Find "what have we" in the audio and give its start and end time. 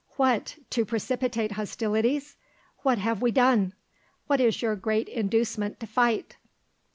2.79-3.29